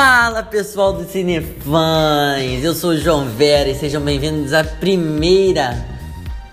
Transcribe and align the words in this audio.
Fala 0.00 0.44
pessoal 0.44 0.92
do 0.92 1.10
Cinefãs, 1.10 2.62
eu 2.62 2.72
sou 2.72 2.90
o 2.90 2.96
João 2.96 3.24
Vera 3.24 3.68
e 3.68 3.74
sejam 3.74 4.00
bem-vindos 4.00 4.52
à 4.52 4.62
primeira 4.62 5.84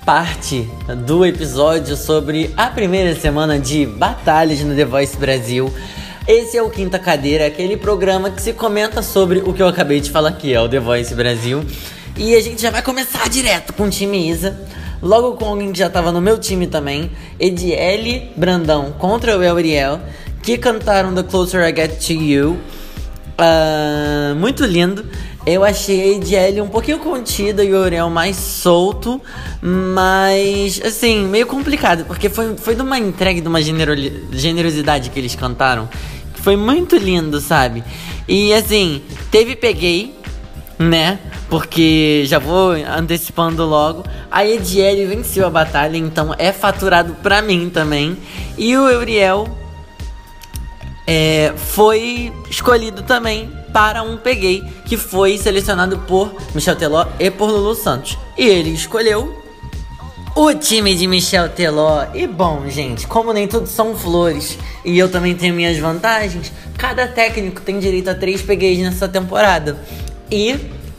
parte 0.03 0.67
do 1.05 1.23
episódio 1.23 1.95
sobre 1.95 2.51
a 2.57 2.71
primeira 2.71 3.13
semana 3.13 3.59
de 3.59 3.85
batalhas 3.85 4.61
no 4.61 4.75
The 4.75 4.85
Voice 4.85 5.15
Brasil. 5.15 5.71
Esse 6.27 6.57
é 6.57 6.63
o 6.63 6.71
Quinta 6.71 6.97
Cadeira, 6.97 7.45
aquele 7.45 7.77
programa 7.77 8.31
que 8.31 8.41
se 8.41 8.51
comenta 8.51 9.03
sobre 9.03 9.43
o 9.45 9.53
que 9.53 9.61
eu 9.61 9.67
acabei 9.67 10.01
de 10.01 10.09
falar 10.09 10.29
aqui, 10.29 10.51
é 10.51 10.59
o 10.59 10.67
The 10.67 10.79
Voice 10.79 11.13
Brasil. 11.13 11.63
E 12.17 12.33
a 12.33 12.41
gente 12.41 12.59
já 12.59 12.71
vai 12.71 12.81
começar 12.81 13.29
direto 13.29 13.73
com 13.73 13.83
o 13.83 13.89
time 13.91 14.27
Isa. 14.27 14.59
Logo 15.03 15.33
com 15.33 15.45
alguém 15.45 15.71
que 15.71 15.77
já 15.77 15.85
estava 15.85 16.11
no 16.11 16.19
meu 16.19 16.39
time 16.39 16.65
também, 16.65 17.11
Ediele 17.39 18.31
Brandão 18.35 18.93
contra 18.93 19.37
o 19.37 19.43
Elriel, 19.43 19.99
que 20.41 20.57
cantaram 20.57 21.13
The 21.13 21.21
Closer 21.21 21.61
I 21.61 21.75
Get 21.75 22.07
to 22.07 22.13
You. 22.13 22.59
Uh, 23.37 24.35
muito 24.35 24.63
lindo. 24.65 25.05
Eu 25.45 25.63
achei 25.63 26.19
Ellie 26.33 26.59
um 26.59 26.67
pouquinho 26.67 26.97
contida 26.97 27.63
e 27.63 27.71
o 27.71 27.77
Aurel 27.77 28.09
mais 28.09 28.35
solto, 28.35 29.21
mas 29.61 30.81
assim, 30.83 31.27
meio 31.27 31.45
complicado, 31.45 32.03
porque 32.05 32.29
foi, 32.29 32.57
foi 32.57 32.73
de 32.73 32.81
uma 32.81 32.97
entrega, 32.97 33.39
de 33.39 33.47
uma 33.47 33.61
generosidade 33.61 35.11
que 35.11 35.19
eles 35.19 35.35
cantaram. 35.35 35.87
Foi 36.35 36.55
muito 36.55 36.95
lindo, 36.95 37.39
sabe? 37.39 37.83
E 38.27 38.53
assim, 38.53 39.03
teve 39.29 39.55
peguei, 39.55 40.15
né? 40.79 41.19
Porque 41.47 42.23
já 42.25 42.39
vou 42.39 42.71
antecipando 42.71 43.65
logo. 43.65 44.03
A 44.31 44.43
Ediele 44.43 45.05
venceu 45.05 45.45
a 45.45 45.49
batalha, 45.49 45.97
então 45.97 46.33
é 46.39 46.51
faturado 46.51 47.15
pra 47.21 47.41
mim 47.41 47.69
também. 47.69 48.17
E 48.57 48.75
o 48.75 48.89
Euriel 48.89 49.47
é, 51.07 51.53
foi 51.55 52.33
escolhido 52.49 53.03
também 53.03 53.51
para 53.71 54.01
um 54.01 54.17
Peguei, 54.17 54.63
que 54.85 54.97
foi 54.97 55.37
selecionado 55.37 55.99
por 55.99 56.33
Michel 56.53 56.75
Teló 56.75 57.05
e 57.19 57.29
por 57.29 57.49
Lulu 57.49 57.75
Santos. 57.75 58.17
E 58.37 58.45
ele 58.45 58.69
escolheu 58.71 59.43
o 60.35 60.53
time 60.53 60.95
de 60.95 61.07
Michel 61.07 61.49
Teló. 61.49 62.05
E 62.13 62.27
bom, 62.27 62.67
gente, 62.69 63.07
como 63.07 63.33
nem 63.33 63.47
tudo 63.47 63.67
são 63.67 63.95
flores 63.95 64.57
e 64.83 64.97
eu 64.97 65.09
também 65.09 65.35
tenho 65.35 65.53
minhas 65.53 65.77
vantagens, 65.77 66.51
cada 66.77 67.07
técnico 67.07 67.61
tem 67.61 67.79
direito 67.79 68.09
a 68.09 68.15
três 68.15 68.41
Pegueis 68.41 68.79
nessa 68.79 69.07
temporada. 69.07 69.77
E 70.31 70.57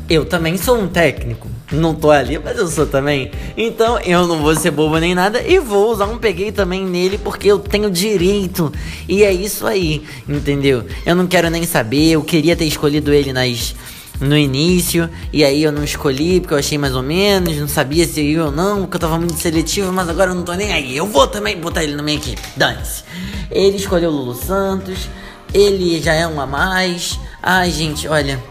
eu 0.09 0.25
também 0.25 0.57
sou 0.57 0.79
um 0.79 0.89
técnico. 0.89 1.56
Não 1.73 1.95
tô 1.95 2.11
ali, 2.11 2.39
mas 2.39 2.57
eu 2.57 2.69
sou 2.69 2.87
também. 2.87 3.31
Então 3.57 3.99
eu 4.01 4.27
não 4.27 4.41
vou 4.41 4.55
ser 4.55 4.71
bobo 4.71 4.99
nem 4.99 5.15
nada 5.15 5.43
e 5.43 5.59
vou 5.59 5.91
usar 5.91 6.07
um 6.07 6.17
peguei 6.17 6.53
também 6.53 6.85
nele 6.85 7.19
porque 7.19 7.49
eu 7.49 7.59
tenho 7.59 7.91
direito. 7.91 8.73
E 9.09 9.25
é 9.25 9.33
isso 9.33 9.67
aí, 9.67 10.05
entendeu? 10.29 10.85
Eu 11.05 11.17
não 11.17 11.27
quero 11.27 11.51
nem 11.51 11.65
saber, 11.65 12.13
eu 12.13 12.23
queria 12.23 12.55
ter 12.55 12.67
escolhido 12.67 13.13
ele 13.13 13.33
nas 13.33 13.75
no 14.21 14.37
início, 14.37 15.11
e 15.33 15.45
aí 15.45 15.63
eu 15.63 15.71
não 15.71 15.85
escolhi 15.85 16.41
porque 16.41 16.55
eu 16.55 16.59
achei 16.59 16.79
mais 16.79 16.95
ou 16.95 17.03
menos, 17.03 17.57
não 17.59 17.69
sabia 17.69 18.07
se 18.07 18.21
eu 18.21 18.25
ia 18.25 18.45
ou 18.47 18.51
não, 18.51 18.83
porque 18.83 18.97
eu 18.97 19.01
tava 19.01 19.19
muito 19.19 19.35
seletivo, 19.35 19.93
mas 19.93 20.09
agora 20.09 20.31
eu 20.31 20.35
não 20.35 20.43
tô 20.43 20.55
nem 20.55 20.73
aí. 20.73 20.97
Eu 20.97 21.07
vou 21.07 21.27
também 21.27 21.59
botar 21.61 21.85
ele 21.85 21.95
na 21.95 22.03
minha 22.03 22.17
equipe. 22.17 22.41
Dane-se. 22.57 23.05
Ele 23.51 23.77
escolheu 23.77 24.11
o 24.11 24.13
Lulu 24.13 24.35
Santos, 24.35 25.09
ele 25.53 26.01
já 26.01 26.15
é 26.15 26.27
um 26.27 26.41
a 26.41 26.47
mais. 26.47 27.19
Ai, 27.43 27.71
gente, 27.71 28.09
olha. 28.09 28.43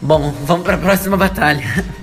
Bom, 0.00 0.34
vamos 0.44 0.64
para 0.64 0.74
a 0.74 0.78
próxima 0.78 1.16
batalha. 1.16 1.84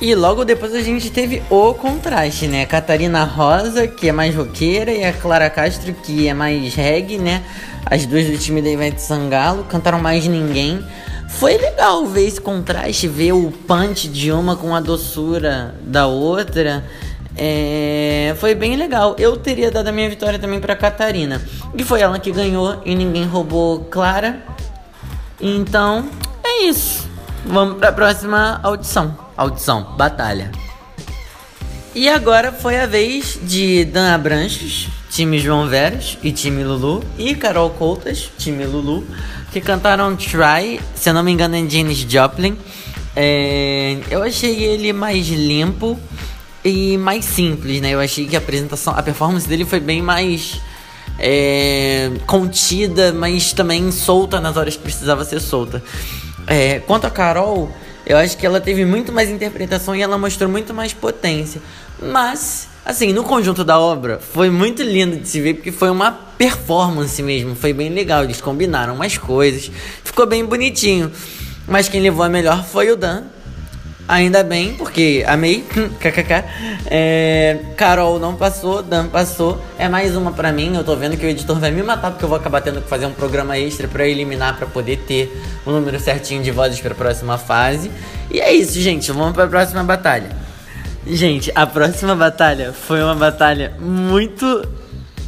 E 0.00 0.14
logo 0.14 0.46
depois 0.46 0.74
a 0.74 0.80
gente 0.80 1.10
teve 1.10 1.42
o 1.50 1.74
contraste, 1.74 2.46
né? 2.46 2.64
Catarina 2.64 3.22
Rosa, 3.24 3.86
que 3.86 4.08
é 4.08 4.12
mais 4.12 4.34
roqueira, 4.34 4.90
e 4.90 5.04
a 5.04 5.12
Clara 5.12 5.50
Castro, 5.50 5.92
que 5.92 6.26
é 6.26 6.32
mais 6.32 6.74
reggae, 6.74 7.18
né? 7.18 7.42
As 7.84 8.06
duas 8.06 8.26
do 8.26 8.38
time 8.38 8.62
da 8.62 8.70
Ivete 8.70 9.02
Sangalo 9.02 9.64
cantaram 9.64 10.00
mais 10.00 10.26
ninguém. 10.26 10.82
Foi 11.28 11.58
legal 11.58 12.06
ver 12.06 12.26
esse 12.26 12.40
contraste, 12.40 13.06
ver 13.08 13.32
o 13.32 13.52
punch 13.66 14.08
de 14.08 14.32
uma 14.32 14.56
com 14.56 14.74
a 14.74 14.80
doçura 14.80 15.74
da 15.82 16.06
outra. 16.06 16.82
É... 17.36 18.34
Foi 18.38 18.54
bem 18.54 18.76
legal. 18.76 19.14
Eu 19.18 19.36
teria 19.36 19.70
dado 19.70 19.88
a 19.88 19.92
minha 19.92 20.08
vitória 20.08 20.38
também 20.38 20.60
para 20.60 20.74
Catarina. 20.76 21.42
E 21.76 21.84
foi 21.84 22.00
ela 22.00 22.18
que 22.18 22.32
ganhou 22.32 22.80
e 22.86 22.94
ninguém 22.94 23.26
roubou 23.26 23.80
Clara. 23.84 24.40
Então, 25.38 26.08
é 26.42 26.62
isso. 26.64 27.06
Vamos 27.44 27.78
para 27.78 27.90
a 27.90 27.92
próxima 27.92 28.60
audição. 28.62 29.29
Audição, 29.40 29.94
batalha. 29.96 30.52
E 31.94 32.10
agora 32.10 32.52
foi 32.52 32.78
a 32.78 32.84
vez 32.84 33.38
de 33.42 33.86
Dan 33.86 34.12
Abranches, 34.14 34.86
time 35.08 35.38
João 35.38 35.66
Veras 35.66 36.18
e 36.22 36.30
time 36.30 36.62
Lulu, 36.62 37.02
e 37.16 37.34
Carol 37.34 37.70
Coutas, 37.70 38.30
time 38.36 38.66
Lulu, 38.66 39.02
que 39.50 39.58
cantaram 39.62 40.14
Try, 40.14 40.78
se 40.94 41.08
eu 41.08 41.14
não 41.14 41.22
me 41.22 41.32
engano, 41.32 41.56
em 41.56 41.70
Janis 41.70 42.00
Joplin. 42.00 42.54
É, 43.16 43.96
eu 44.10 44.22
achei 44.22 44.62
ele 44.62 44.92
mais 44.92 45.26
limpo 45.28 45.98
e 46.62 46.98
mais 46.98 47.24
simples, 47.24 47.80
né? 47.80 47.92
Eu 47.92 48.00
achei 48.00 48.26
que 48.26 48.36
a 48.36 48.40
apresentação, 48.40 48.92
a 48.94 49.02
performance 49.02 49.48
dele 49.48 49.64
foi 49.64 49.80
bem 49.80 50.02
mais 50.02 50.60
é, 51.18 52.10
contida, 52.26 53.10
mas 53.14 53.54
também 53.54 53.90
solta 53.90 54.38
nas 54.38 54.58
horas 54.58 54.76
que 54.76 54.82
precisava 54.82 55.24
ser 55.24 55.40
solta. 55.40 55.82
É, 56.46 56.80
quanto 56.80 57.06
a 57.06 57.10
Carol, 57.10 57.74
eu 58.10 58.16
acho 58.16 58.36
que 58.36 58.44
ela 58.44 58.60
teve 58.60 58.84
muito 58.84 59.12
mais 59.12 59.30
interpretação 59.30 59.94
e 59.94 60.02
ela 60.02 60.18
mostrou 60.18 60.50
muito 60.50 60.74
mais 60.74 60.92
potência. 60.92 61.62
Mas, 62.02 62.66
assim, 62.84 63.12
no 63.12 63.22
conjunto 63.22 63.62
da 63.62 63.78
obra, 63.78 64.18
foi 64.18 64.50
muito 64.50 64.82
lindo 64.82 65.16
de 65.16 65.28
se 65.28 65.40
ver 65.40 65.54
porque 65.54 65.70
foi 65.70 65.90
uma 65.90 66.10
performance 66.10 67.22
mesmo. 67.22 67.54
Foi 67.54 67.72
bem 67.72 67.88
legal. 67.90 68.24
Eles 68.24 68.40
combinaram 68.40 68.96
umas 68.96 69.16
coisas, 69.16 69.70
ficou 70.02 70.26
bem 70.26 70.44
bonitinho. 70.44 71.12
Mas 71.68 71.88
quem 71.88 72.00
levou 72.00 72.24
a 72.24 72.28
melhor 72.28 72.64
foi 72.64 72.90
o 72.90 72.96
Dan. 72.96 73.22
Ainda 74.10 74.42
bem, 74.42 74.74
porque 74.74 75.24
amei. 75.24 75.60
KKK. 76.00 76.44
É, 76.86 77.58
Carol 77.76 78.18
não 78.18 78.34
passou, 78.34 78.82
Dan 78.82 79.06
passou. 79.06 79.62
É 79.78 79.88
mais 79.88 80.16
uma 80.16 80.32
pra 80.32 80.50
mim. 80.50 80.74
Eu 80.74 80.82
tô 80.82 80.96
vendo 80.96 81.16
que 81.16 81.24
o 81.24 81.28
editor 81.28 81.60
vai 81.60 81.70
me 81.70 81.80
matar 81.80 82.10
porque 82.10 82.24
eu 82.24 82.28
vou 82.28 82.36
acabar 82.36 82.60
tendo 82.60 82.82
que 82.82 82.88
fazer 82.88 83.06
um 83.06 83.12
programa 83.12 83.56
extra 83.56 83.86
pra 83.86 84.04
eliminar, 84.08 84.56
pra 84.56 84.66
poder 84.66 84.96
ter 85.06 85.40
o 85.64 85.70
um 85.70 85.74
número 85.74 86.00
certinho 86.00 86.42
de 86.42 86.50
vozes 86.50 86.80
pra 86.80 86.92
próxima 86.92 87.38
fase. 87.38 87.88
E 88.28 88.40
é 88.40 88.52
isso, 88.52 88.80
gente. 88.80 89.12
Vamos 89.12 89.32
pra 89.32 89.46
próxima 89.46 89.84
batalha. 89.84 90.30
Gente, 91.06 91.52
a 91.54 91.64
próxima 91.64 92.16
batalha 92.16 92.72
foi 92.72 93.00
uma 93.04 93.14
batalha 93.14 93.74
muito. 93.78 94.68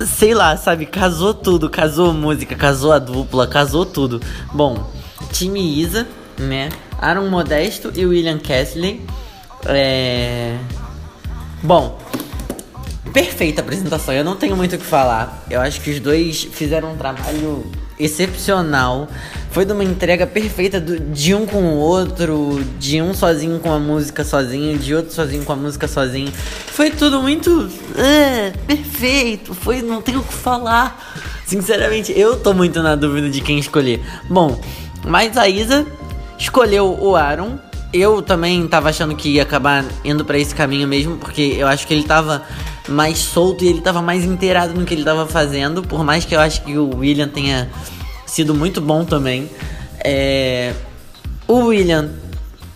Sei 0.05 0.35
lá, 0.35 0.57
sabe? 0.57 0.87
Casou 0.87 1.33
tudo. 1.33 1.71
Casou 1.71 2.13
música, 2.13 2.57
casou 2.57 2.91
a 2.91 2.99
dupla, 2.99 3.47
casou 3.47 3.87
tudo. 3.87 4.21
Bom, 4.53 4.91
time 5.31 5.81
Isa, 5.81 6.05
né? 6.37 6.69
Aaron 7.03 7.29
Modesto 7.29 7.93
e 7.95 8.07
William 8.07 8.39
Kesley. 8.39 9.05
É... 9.67 10.57
Bom, 11.63 11.99
perfeita 13.13 13.61
apresentação. 13.61 14.15
Eu 14.15 14.25
não 14.25 14.37
tenho 14.37 14.57
muito 14.57 14.77
o 14.77 14.79
que 14.79 14.85
falar. 14.85 15.45
Eu 15.51 15.61
acho 15.61 15.81
que 15.81 15.91
os 15.91 16.01
dois 16.01 16.45
fizeram 16.45 16.93
um 16.93 16.97
trabalho 16.97 17.71
excepcional. 17.99 19.09
Foi 19.51 19.65
de 19.65 19.73
uma 19.73 19.85
entrega 19.85 20.27
perfeita 20.27 20.81
do, 20.81 20.99
de 20.99 21.35
um 21.35 21.45
com 21.45 21.63
o 21.63 21.77
outro, 21.77 22.65
de 22.79 23.03
um 23.03 23.13
sozinho 23.13 23.59
com 23.59 23.71
a 23.71 23.79
música 23.79 24.25
sozinho, 24.25 24.79
de 24.79 24.95
outro 24.95 25.13
sozinho 25.13 25.45
com 25.45 25.53
a 25.53 25.57
música 25.57 25.87
sozinho. 25.87 26.33
Foi 26.33 26.91
tudo 26.91 27.21
muito 27.21 27.69
é, 27.97 28.53
perfeito. 28.67 29.55
Foi, 29.55 29.83
não 29.83 30.01
tenho 30.01 30.21
o 30.21 30.25
que 30.25 30.33
falar. 30.33 31.15
Sinceramente, 31.45 32.19
eu 32.19 32.39
tô 32.39 32.55
muito 32.55 32.83
na 32.83 32.95
dúvida 32.95 33.29
de 33.29 33.41
quem 33.41 33.59
escolher. 33.59 34.01
Bom, 34.29 34.59
mas 35.05 35.37
a 35.37 35.49
Isa 35.49 35.87
escolheu 36.43 36.99
o 37.01 37.15
Aaron. 37.15 37.59
Eu 37.93 38.23
também 38.23 38.67
tava 38.67 38.89
achando 38.89 39.15
que 39.15 39.29
ia 39.29 39.43
acabar 39.43 39.85
indo 40.05 40.25
para 40.25 40.39
esse 40.39 40.55
caminho 40.55 40.89
mesmo, 40.89 41.19
porque 41.19 41.57
eu 41.59 41.69
acho 41.69 41.87
que 41.87 41.93
ele 41.93 42.05
tava 42.05 42.43
mais 42.89 43.19
solto 43.19 43.65
e 43.65 43.69
ele 43.69 43.81
tava 43.81 44.01
mais 44.01 44.25
inteirado 44.25 44.75
no 44.75 44.85
que 44.85 44.95
ele 44.95 45.05
tava 45.05 45.27
fazendo, 45.27 45.83
por 45.83 46.03
mais 46.03 46.25
que 46.25 46.35
eu 46.35 46.41
acho 46.41 46.63
que 46.63 46.77
o 46.77 46.97
William 46.97 47.29
tenha 47.29 47.71
sido 48.27 48.55
muito 48.55 48.81
bom 48.81 49.05
também. 49.05 49.49
É... 50.03 50.73
O 51.47 51.67
William 51.67 52.11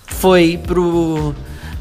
foi 0.07 0.61
pro 0.65 1.35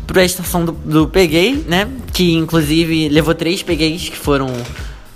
pra 0.07 0.23
estação 0.23 0.63
do, 0.63 0.71
do 0.71 1.07
Peguei, 1.09 1.65
né? 1.67 1.89
Que 2.13 2.33
inclusive 2.35 3.09
levou 3.09 3.35
três 3.35 3.61
Pegueis 3.61 4.07
que 4.07 4.15
foram 4.15 4.47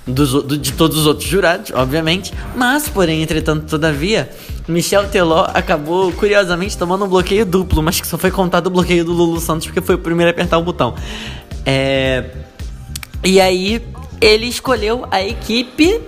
dos, 0.09 0.31
do, 0.31 0.57
de 0.57 0.73
todos 0.73 0.97
os 0.97 1.05
outros 1.05 1.27
jurados, 1.27 1.71
obviamente. 1.73 2.33
Mas, 2.55 2.89
porém, 2.89 3.21
entretanto, 3.21 3.65
todavia, 3.65 4.29
Michel 4.67 5.07
Teló 5.09 5.45
acabou, 5.53 6.11
curiosamente, 6.11 6.77
tomando 6.77 7.05
um 7.05 7.07
bloqueio 7.07 7.45
duplo, 7.45 7.81
mas 7.81 7.99
que 7.99 8.07
só 8.07 8.17
foi 8.17 8.31
contado 8.31 8.67
o 8.67 8.69
bloqueio 8.69 9.05
do 9.05 9.13
Lulu 9.13 9.39
Santos 9.39 9.65
porque 9.65 9.81
foi 9.81 9.95
o 9.95 9.99
primeiro 9.99 10.29
a 10.29 10.31
apertar 10.31 10.57
o 10.57 10.63
botão. 10.63 10.95
É... 11.65 12.25
E 13.23 13.39
aí, 13.39 13.81
ele 14.21 14.45
escolheu 14.45 15.05
a 15.11 15.21
equipe 15.21 16.01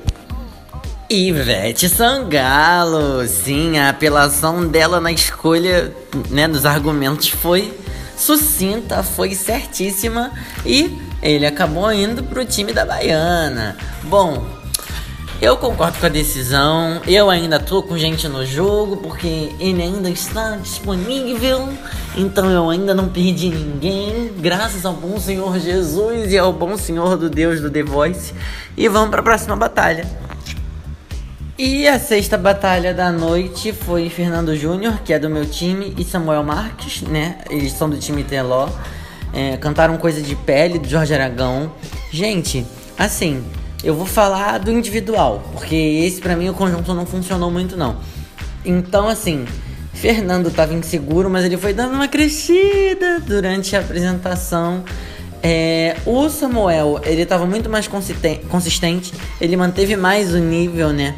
Ivete 1.10 1.90
Sangalo. 1.90 3.28
Sim, 3.28 3.78
a 3.78 3.90
apelação 3.90 4.66
dela 4.66 5.02
na 5.02 5.12
escolha, 5.12 5.94
né, 6.30 6.48
dos 6.48 6.66
argumentos 6.66 7.28
foi 7.28 7.74
sucinta, 8.16 9.02
foi 9.04 9.34
certíssima 9.34 10.32
e 10.66 10.98
ele 11.22 11.46
acabou 11.46 11.92
indo 11.92 12.24
pro 12.24 12.46
time 12.46 12.74
da 12.74 12.86
Baiana. 12.86 13.76
Bom, 14.04 14.44
Eu 15.42 15.58
concordo 15.58 15.98
com 15.98 16.06
a 16.06 16.10
decisão. 16.10 17.02
Eu 17.08 17.28
ainda 17.28 17.60
tô 17.60 17.82
com 17.82 17.98
gente 17.98 18.28
no 18.28 18.46
jogo 18.46 18.98
porque 18.98 19.50
ele 19.60 19.82
ainda 19.82 20.08
está 20.08 20.56
disponível. 20.58 21.68
Então 22.16 22.48
eu 22.52 22.70
ainda 22.70 22.94
não 22.94 23.10
perdi 23.10 23.50
ninguém, 23.50 24.32
graças 24.38 24.86
ao 24.86 24.94
bom 24.94 25.20
Senhor 25.20 25.58
Jesus 25.58 26.32
e 26.32 26.38
ao 26.38 26.54
bom 26.54 26.78
Senhor 26.78 27.18
do 27.18 27.28
Deus 27.28 27.60
do 27.60 27.72
The 27.72 27.82
Voice. 27.82 28.36
E 28.78 28.88
vamos 28.88 29.10
para 29.10 29.22
a 29.22 29.24
próxima 29.24 29.56
batalha. 29.56 30.06
E 31.58 31.88
a 31.88 31.98
sexta 31.98 32.38
batalha 32.38 32.94
da 32.94 33.12
noite 33.12 33.74
foi 33.74 34.10
Fernando 34.10 34.56
Júnior, 34.56 35.02
que 35.04 35.12
é 35.12 35.18
do 35.18 35.28
meu 35.28 35.46
time, 35.48 35.92
e 35.98 36.04
Samuel 36.04 36.44
Marques, 36.44 37.02
né? 37.02 37.40
Eles 37.50 37.72
são 37.74 37.90
do 37.90 37.98
time 37.98 38.24
Teló. 38.24 38.70
É, 39.34 39.58
cantaram 39.58 39.98
Coisa 39.98 40.22
de 40.22 40.36
Pele, 40.36 40.78
do 40.78 40.88
Jorge 40.88 41.14
Aragão. 41.14 41.72
Gente, 42.12 42.66
assim, 42.98 43.44
eu 43.84 43.96
vou 43.96 44.06
falar 44.06 44.60
do 44.60 44.72
individual, 44.72 45.44
porque 45.54 45.76
esse 45.76 46.22
para 46.22 46.36
mim 46.36 46.50
o 46.50 46.54
conjunto 46.54 46.94
não 46.94 47.06
funcionou 47.06 47.50
muito 47.50 47.76
não. 47.76 47.98
Então 48.64 49.08
assim, 49.08 49.46
Fernando 49.94 50.52
tava 50.52 50.74
inseguro, 50.74 51.30
mas 51.30 51.46
ele 51.46 51.58
foi 51.58 51.74
dando 51.74 51.96
uma 51.96 52.08
crescida 52.08 53.20
durante 53.20 53.76
a 53.76 53.80
apresentação. 53.80 54.84
É, 55.44 55.98
o 56.06 56.30
Samuel, 56.30 57.02
ele 57.04 57.26
tava 57.26 57.48
muito 57.48 57.70
mais 57.70 57.88
consistente, 57.88 59.14
ele 59.40 59.58
manteve 59.58 59.96
mais 59.96 60.34
o 60.34 60.38
nível, 60.38 60.90
né? 60.90 61.16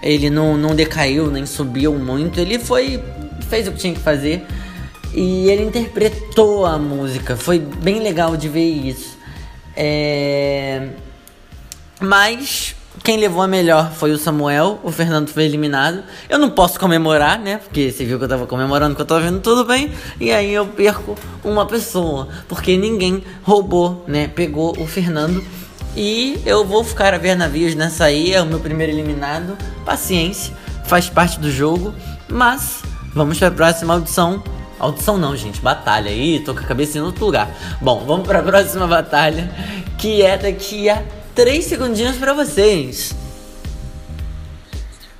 Ele 0.00 0.30
não, 0.30 0.56
não 0.56 0.74
decaiu, 0.74 1.30
nem 1.30 1.44
subiu 1.44 1.94
muito, 1.94 2.38
ele 2.38 2.58
foi 2.58 3.02
fez 3.48 3.66
o 3.66 3.72
que 3.72 3.78
tinha 3.78 3.94
que 3.94 4.00
fazer 4.00 4.44
e 5.14 5.48
ele 5.50 5.62
interpretou 5.62 6.66
a 6.66 6.78
música. 6.78 7.36
Foi 7.36 7.58
bem 7.58 8.00
legal 8.00 8.36
de 8.36 8.48
ver 8.48 8.68
isso. 8.68 9.16
É... 9.74 10.88
Mas 12.00 12.76
quem 13.02 13.18
levou 13.18 13.42
a 13.42 13.46
melhor 13.46 13.92
foi 13.92 14.10
o 14.10 14.18
Samuel, 14.18 14.80
o 14.82 14.90
Fernando 14.90 15.28
foi 15.28 15.44
eliminado. 15.44 16.02
Eu 16.28 16.38
não 16.38 16.50
posso 16.50 16.78
comemorar, 16.80 17.38
né? 17.38 17.58
Porque 17.58 17.90
você 17.90 18.04
viu 18.04 18.18
que 18.18 18.24
eu 18.24 18.28
tava 18.28 18.46
comemorando 18.46 18.96
que 18.96 19.00
eu 19.00 19.06
tava 19.06 19.20
vendo 19.20 19.40
tudo 19.40 19.64
bem. 19.64 19.92
E 20.18 20.32
aí 20.32 20.52
eu 20.52 20.66
perco 20.66 21.16
uma 21.44 21.66
pessoa. 21.66 22.28
Porque 22.48 22.76
ninguém 22.76 23.22
roubou, 23.42 24.04
né? 24.08 24.28
Pegou 24.28 24.76
o 24.80 24.86
Fernando. 24.86 25.44
E 25.94 26.40
eu 26.44 26.64
vou 26.64 26.82
ficar 26.82 27.14
a 27.14 27.18
ver 27.18 27.36
navios 27.36 27.74
nessa 27.74 28.04
aí. 28.04 28.32
É 28.32 28.42
o 28.42 28.46
meu 28.46 28.58
primeiro 28.58 28.92
eliminado. 28.92 29.56
Paciência, 29.84 30.52
faz 30.84 31.08
parte 31.08 31.38
do 31.38 31.50
jogo. 31.50 31.94
Mas 32.28 32.82
vamos 33.14 33.38
para 33.38 33.48
a 33.48 33.52
próxima 33.52 33.94
audição. 33.94 34.42
Audição 34.78 35.16
não, 35.16 35.34
gente, 35.36 35.60
batalha 35.60 36.10
aí, 36.10 36.40
tô 36.40 36.52
com 36.54 36.60
a 36.60 36.64
cabeça 36.64 36.98
em 36.98 37.00
outro 37.00 37.24
lugar. 37.24 37.48
Bom, 37.80 38.04
vamos 38.06 38.26
para 38.26 38.40
a 38.40 38.42
próxima 38.42 38.86
batalha, 38.86 39.50
que 39.98 40.22
é 40.22 40.36
daqui 40.36 40.88
a 40.90 41.02
três 41.34 41.64
segundinhos 41.64 42.16
para 42.16 42.32
vocês. 42.34 43.14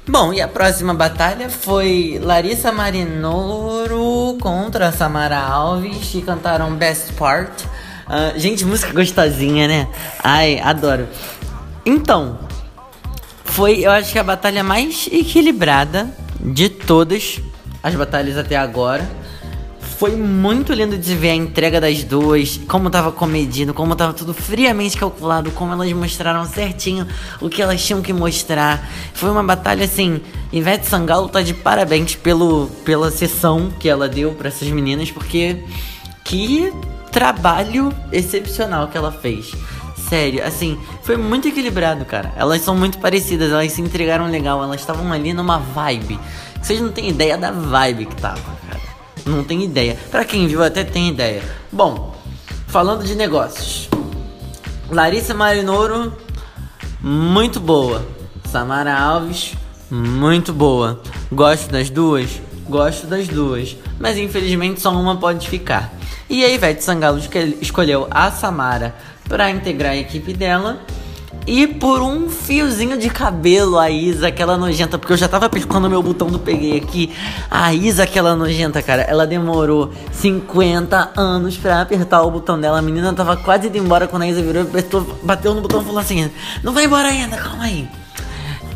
Bom, 0.09 0.33
e 0.33 0.41
a 0.41 0.47
próxima 0.47 0.95
batalha 0.95 1.51
foi 1.51 2.21
Larissa 2.23 2.71
Marinoro 2.71 4.39
contra 4.41 4.93
Samara 4.93 5.39
Alves, 5.39 6.11
que 6.11 6.23
cantaram 6.23 6.77
Best 6.77 7.13
Part. 7.15 7.65
Uh, 8.07 8.39
gente, 8.39 8.65
música 8.65 8.93
gostosinha, 8.93 9.67
né? 9.67 9.89
Ai, 10.23 10.61
adoro. 10.61 11.09
Então, 11.85 12.39
foi, 13.45 13.81
eu 13.81 13.91
acho 13.91 14.13
que 14.13 14.19
a 14.19 14.23
batalha 14.23 14.63
mais 14.63 15.09
equilibrada 15.11 16.09
de 16.41 16.69
todas 16.69 17.41
as 17.83 17.95
batalhas 17.95 18.39
até 18.39 18.57
agora. 18.57 19.05
Foi 19.99 20.15
muito 20.15 20.75
lindo 20.75 20.99
de 20.99 21.15
ver 21.15 21.31
a 21.31 21.35
entrega 21.35 21.81
das 21.81 22.05
duas, 22.05 22.61
como 22.69 22.91
tava 22.91 23.11
comedido, 23.11 23.73
como 23.73 23.97
tava 23.97 24.13
tudo 24.13 24.35
friamente 24.35 24.95
calculado, 24.95 25.51
como 25.53 25.73
elas 25.73 25.91
mostraram 25.95 26.45
certinho 26.45 27.07
o 27.41 27.49
que 27.49 27.63
elas 27.63 27.83
tinham 27.83 28.03
que 28.03 28.13
mostrar. 28.13 28.87
Foi 29.15 29.31
uma 29.31 29.43
batalha 29.43 29.87
assim. 29.87 30.21
Ivete 30.53 30.87
Sangalo 30.87 31.31
tá 31.31 31.41
de 31.41 31.55
parabéns 31.55 32.15
pelo, 32.15 32.67
pela 32.85 33.11
sessão 33.11 33.71
que 33.81 33.89
ela 33.89 34.07
deu 34.07 34.33
para 34.33 34.49
essas 34.49 34.69
meninas, 34.69 35.11
porque 35.11 35.65
que 36.23 36.71
trabalho 37.11 37.91
excepcional 38.13 38.89
que 38.89 38.99
ela 38.99 39.11
fez. 39.11 39.53
Sério, 40.11 40.45
assim, 40.45 40.79
foi 41.05 41.17
muito 41.17 41.49
equilibrado, 41.49 42.05
cara. 42.05 42.35
Elas 42.37 42.61
são 42.61 42.77
muito 42.77 42.99
parecidas, 42.99 43.51
elas 43.51 43.73
se 43.73 43.81
entregaram 43.81 44.31
legal, 44.31 44.63
elas 44.63 44.81
estavam 44.81 45.11
ali 45.11 45.33
numa 45.33 45.57
vibe. 45.57 46.21
Vocês 46.61 46.83
não 46.83 46.93
têm 46.93 47.09
ideia 47.09 47.39
da 47.39 47.51
vibe 47.51 48.05
que 48.05 48.17
tava. 48.17 48.66
Não 49.27 49.43
tem 49.43 49.65
ideia. 49.65 49.99
Para 50.11 50.25
quem 50.25 50.47
viu 50.47 50.63
até 50.63 50.85
tem 50.85 51.09
ideia. 51.09 51.43
Bom, 51.73 52.15
falando 52.69 53.05
de 53.05 53.17
negócios. 53.17 53.89
Larissa 54.89 55.35
Marinoro, 55.35 56.13
muito 57.01 57.59
boa. 57.59 58.07
Samara 58.49 58.97
Alves, 58.97 59.55
muito 59.91 60.53
boa. 60.53 61.03
Gosto 61.33 61.73
das 61.73 61.91
duas? 61.91 62.41
Gosto 62.69 63.09
das 63.09 63.27
duas. 63.27 63.77
Mas 63.99 64.17
infelizmente 64.17 64.81
só 64.81 64.91
uma 64.93 65.17
pode 65.17 65.49
ficar. 65.49 65.93
E 66.31 66.45
a 66.45 66.49
Ivete 66.49 66.85
Sangalo 66.85 67.21
escolheu 67.61 68.07
a 68.11 68.31
Samara 68.31 68.95
para 69.29 69.51
integrar 69.51 69.93
a 69.93 69.97
equipe 69.97 70.33
dela 70.33 70.81
e 71.47 71.65
por 71.65 72.03
um 72.03 72.29
fiozinho 72.29 72.99
de 72.99 73.09
cabelo, 73.09 73.79
a 73.79 73.89
Isa, 73.89 74.27
aquela 74.27 74.57
nojenta, 74.57 74.99
porque 74.99 75.13
eu 75.13 75.17
já 75.17 75.29
tava 75.29 75.49
pescando 75.49 75.89
meu 75.89 76.03
botão 76.03 76.29
do 76.29 76.41
peguei 76.41 76.77
aqui. 76.77 77.13
A 77.49 77.73
Isa, 77.73 78.03
aquela 78.03 78.35
nojenta, 78.35 78.83
cara, 78.83 79.03
ela 79.03 79.25
demorou 79.25 79.93
50 80.11 81.13
anos 81.17 81.57
pra 81.57 81.83
apertar 81.83 82.23
o 82.23 82.31
botão 82.33 82.61
dela. 82.61 82.81
A 82.81 82.83
menina 82.83 83.13
tava 83.13 83.37
quase 83.37 83.69
indo 83.69 83.79
embora 83.79 84.09
quando 84.09 84.23
a 84.23 84.29
Isa 84.29 84.43
virou, 84.43 84.63
apertou, 84.63 85.03
bateu 85.23 85.55
no 85.55 85.61
botão 85.61 85.81
e 85.81 85.85
falou 85.85 86.01
assim: 86.01 86.29
Não 86.65 86.73
vai 86.73 86.87
embora 86.87 87.09
ainda, 87.09 87.37
calma 87.37 87.63
aí. 87.63 87.89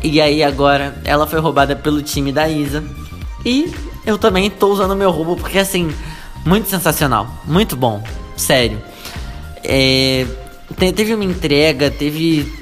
E 0.01 0.21
aí 0.21 0.41
agora 0.41 0.95
ela 1.03 1.27
foi 1.27 1.41
roubada 1.41 1.75
pelo 1.75 2.01
time 2.01 2.31
da 2.31 2.47
Isa. 2.47 2.81
E 3.45 3.69
eu 4.05 4.17
também 4.17 4.49
tô 4.49 4.67
usando 4.71 4.95
meu 4.95 5.11
roubo 5.11 5.35
porque 5.35 5.59
assim, 5.59 5.93
muito 6.45 6.69
sensacional, 6.69 7.27
muito 7.43 7.75
bom, 7.75 8.01
sério. 8.37 8.81
É, 9.61 10.25
teve 10.95 11.13
uma 11.13 11.25
entrega, 11.25 11.91
teve 11.91 12.60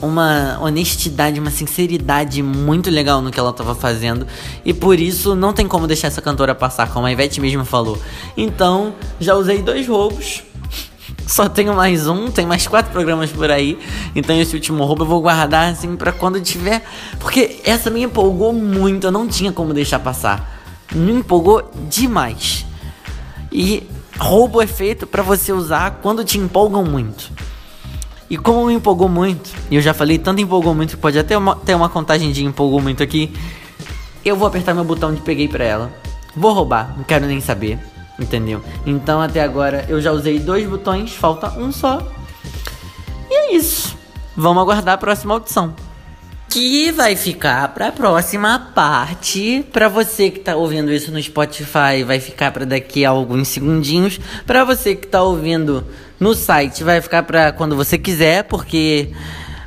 uma 0.00 0.58
honestidade, 0.60 1.38
uma 1.38 1.50
sinceridade 1.50 2.42
muito 2.42 2.90
legal 2.90 3.20
no 3.20 3.30
que 3.30 3.38
ela 3.38 3.52
tava 3.52 3.74
fazendo. 3.74 4.26
E 4.64 4.72
por 4.72 4.98
isso 4.98 5.34
não 5.34 5.52
tem 5.52 5.66
como 5.66 5.86
deixar 5.86 6.08
essa 6.08 6.22
cantora 6.22 6.54
passar, 6.54 6.92
como 6.92 7.06
a 7.06 7.12
Ivete 7.12 7.40
mesmo 7.40 7.64
falou. 7.64 8.00
Então, 8.36 8.94
já 9.18 9.34
usei 9.34 9.62
dois 9.62 9.86
roubos. 9.86 10.42
Só 11.26 11.48
tenho 11.48 11.74
mais 11.74 12.08
um, 12.08 12.30
tem 12.30 12.46
mais 12.46 12.66
quatro 12.66 12.90
programas 12.90 13.30
por 13.30 13.50
aí. 13.50 13.78
Então 14.14 14.38
esse 14.40 14.54
último 14.54 14.84
roubo 14.84 15.04
eu 15.04 15.08
vou 15.08 15.20
guardar 15.20 15.72
assim 15.72 15.96
para 15.96 16.12
quando 16.12 16.40
tiver. 16.40 16.82
Porque 17.18 17.60
essa 17.64 17.90
me 17.90 18.02
empolgou 18.02 18.52
muito, 18.52 19.06
eu 19.06 19.12
não 19.12 19.28
tinha 19.28 19.52
como 19.52 19.72
deixar 19.72 19.98
passar. 20.00 20.60
Me 20.92 21.12
empolgou 21.12 21.70
demais. 21.88 22.66
E 23.52 23.86
roubo 24.18 24.60
é 24.60 24.66
feito 24.66 25.06
para 25.06 25.22
você 25.22 25.52
usar 25.52 25.98
quando 26.02 26.24
te 26.24 26.38
empolgam 26.38 26.84
muito. 26.84 27.30
E 28.30 28.38
como 28.38 28.66
me 28.66 28.74
empolgou 28.74 29.08
muito, 29.08 29.50
e 29.68 29.74
eu 29.74 29.82
já 29.82 29.92
falei 29.92 30.16
tanto 30.16 30.40
empolgou 30.40 30.72
muito 30.72 30.90
que 30.90 30.96
pode 30.96 31.18
até 31.18 31.36
uma, 31.36 31.56
ter 31.56 31.74
uma 31.74 31.88
contagem 31.88 32.30
de 32.30 32.44
empolgou 32.44 32.80
muito 32.80 33.02
aqui, 33.02 33.32
eu 34.24 34.36
vou 34.36 34.46
apertar 34.46 34.72
meu 34.72 34.84
botão 34.84 35.12
de 35.12 35.20
peguei 35.20 35.48
pra 35.48 35.64
ela. 35.64 35.90
Vou 36.36 36.52
roubar, 36.52 36.94
não 36.96 37.02
quero 37.02 37.26
nem 37.26 37.40
saber, 37.40 37.80
entendeu? 38.20 38.62
Então 38.86 39.20
até 39.20 39.42
agora 39.42 39.84
eu 39.88 40.00
já 40.00 40.12
usei 40.12 40.38
dois 40.38 40.64
botões, 40.68 41.12
falta 41.12 41.58
um 41.58 41.72
só. 41.72 42.06
E 43.28 43.34
é 43.34 43.54
isso. 43.56 43.98
Vamos 44.36 44.62
aguardar 44.62 44.94
a 44.94 44.98
próxima 44.98 45.34
audição 45.34 45.74
que 46.50 46.90
vai 46.90 47.14
ficar 47.14 47.68
para 47.68 47.88
a 47.88 47.92
próxima 47.92 48.58
parte. 48.74 49.64
Para 49.72 49.88
você 49.88 50.30
que 50.30 50.40
tá 50.40 50.56
ouvindo 50.56 50.92
isso 50.92 51.12
no 51.12 51.22
Spotify, 51.22 52.02
vai 52.04 52.18
ficar 52.18 52.50
para 52.50 52.66
daqui 52.66 53.04
a 53.04 53.10
alguns 53.10 53.46
segundinhos. 53.48 54.18
Para 54.44 54.64
você 54.64 54.96
que 54.96 55.06
tá 55.06 55.22
ouvindo 55.22 55.86
no 56.20 56.34
site, 56.34 56.84
vai 56.84 57.00
ficar 57.00 57.22
para 57.22 57.50
quando 57.50 57.74
você 57.74 57.96
quiser, 57.96 58.44
porque 58.44 59.08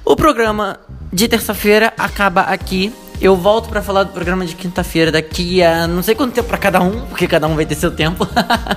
o 0.05 0.15
programa 0.15 0.79
de 1.11 1.27
terça-feira 1.27 1.91
acaba 1.97 2.41
aqui. 2.41 2.93
Eu 3.19 3.35
volto 3.35 3.69
para 3.69 3.81
falar 3.81 4.03
do 4.03 4.11
programa 4.11 4.45
de 4.45 4.55
quinta-feira 4.55 5.11
daqui 5.11 5.63
a 5.63 5.87
não 5.87 6.03
sei 6.03 6.13
quanto 6.13 6.33
tempo 6.33 6.47
para 6.47 6.57
cada 6.57 6.81
um, 6.81 7.07
porque 7.07 7.27
cada 7.27 7.47
um 7.47 7.55
vai 7.55 7.65
ter 7.65 7.75
seu 7.75 7.89
tempo. 7.89 8.27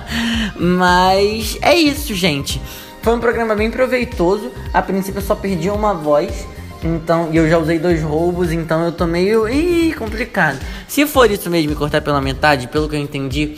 Mas 0.59 1.57
é 1.61 1.75
isso, 1.75 2.15
gente. 2.15 2.59
Foi 3.01 3.13
um 3.13 3.19
programa 3.19 3.55
bem 3.55 3.69
proveitoso. 3.69 4.51
A 4.73 4.81
princípio 4.81 5.19
eu 5.19 5.25
só 5.25 5.35
perdi 5.35 5.69
uma 5.69 5.93
voz. 5.93 6.47
Então, 6.83 7.29
e 7.31 7.37
eu 7.37 7.49
já 7.49 7.57
usei 7.57 7.79
dois 7.79 8.01
roubos, 8.03 8.51
então 8.51 8.83
eu 8.85 8.91
tô 8.91 9.05
meio 9.05 9.49
ih, 9.49 9.93
complicado. 9.93 10.59
Se 10.87 11.05
for 11.05 11.29
isso 11.29 11.49
mesmo, 11.49 11.71
me 11.71 11.75
cortar 11.75 12.01
pela 12.01 12.21
metade, 12.21 12.67
pelo 12.67 12.87
que 12.87 12.95
eu 12.95 12.99
entendi, 12.99 13.57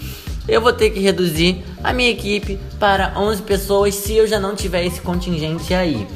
eu 0.50 0.62
vou 0.62 0.74
ter 0.74 0.89
que 0.89 1.00
reduzir 1.00 1.63
a 1.84 1.94
minha 1.94 2.10
equipe 2.10 2.60
para 2.79 3.13
11 3.15 3.41
pessoas 3.44 3.96
se 3.96 4.15
eu 4.15 4.27
já 4.27 4.39
não 4.39 4.56
tiver 4.56 4.86
esse 4.86 5.00
contingente 5.01 5.74
aí. 5.74 6.08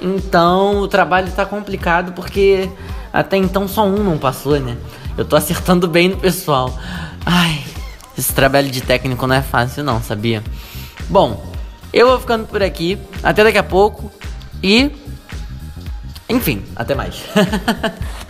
Então, 0.00 0.80
o 0.80 0.88
trabalho 0.88 1.30
tá 1.30 1.46
complicado 1.46 2.12
porque 2.12 2.68
até 3.12 3.36
então 3.36 3.68
só 3.68 3.84
um 3.84 4.02
não 4.02 4.18
passou, 4.18 4.58
né? 4.58 4.76
Eu 5.16 5.24
tô 5.24 5.36
acertando 5.36 5.86
bem 5.86 6.08
no 6.08 6.16
pessoal. 6.16 6.76
Ai, 7.24 7.62
esse 8.18 8.32
trabalho 8.32 8.70
de 8.70 8.80
técnico 8.80 9.26
não 9.26 9.36
é 9.36 9.42
fácil 9.42 9.84
não, 9.84 10.02
sabia? 10.02 10.42
Bom, 11.08 11.44
eu 11.92 12.08
vou 12.08 12.18
ficando 12.18 12.46
por 12.46 12.62
aqui. 12.62 12.98
Até 13.22 13.44
daqui 13.44 13.58
a 13.58 13.62
pouco. 13.62 14.10
E 14.62 14.90
Enfim, 16.28 16.64
até 16.74 16.94
mais. 16.94 17.22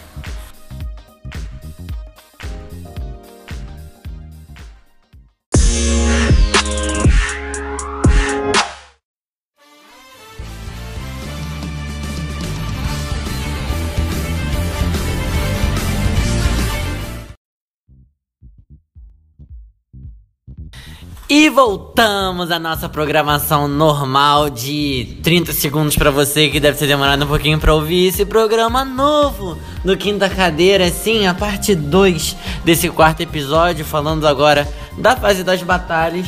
E 21.34 21.48
voltamos 21.48 22.50
à 22.50 22.58
nossa 22.58 22.90
programação 22.90 23.66
normal 23.66 24.50
de 24.50 25.16
30 25.22 25.54
segundos 25.54 25.96
para 25.96 26.10
você 26.10 26.50
que 26.50 26.60
deve 26.60 26.76
ter 26.76 26.86
demorado 26.86 27.24
um 27.24 27.26
pouquinho 27.26 27.58
para 27.58 27.72
ouvir 27.72 28.08
esse 28.08 28.26
programa 28.26 28.84
novo 28.84 29.56
do 29.82 29.96
Quinta 29.96 30.28
Cadeira, 30.28 30.90
sim, 30.90 31.26
a 31.26 31.32
parte 31.32 31.74
2 31.74 32.36
desse 32.66 32.90
quarto 32.90 33.22
episódio, 33.22 33.82
falando 33.82 34.28
agora 34.28 34.68
da 34.98 35.16
fase 35.16 35.42
das 35.42 35.62
batalhas. 35.62 36.26